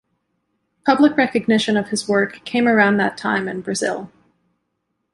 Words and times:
Public 0.83 1.15
recognition 1.15 1.77
of 1.77 1.89
his 1.89 2.07
work 2.07 2.43
came 2.43 2.67
around 2.67 2.97
that 2.97 3.17
time 3.17 3.47
in 3.47 3.61
Brazil. 3.61 4.09